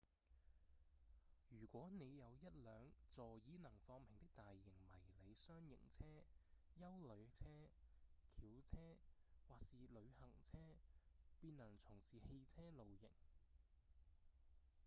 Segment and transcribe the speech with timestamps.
[1.49, 6.25] 如果您有一輛座椅能放平的大型迷你廂型車、
[6.79, 7.69] 休旅車、
[8.35, 8.97] 轎車
[9.47, 10.57] 或是旅行車
[11.39, 13.09] 便能從事汽車露營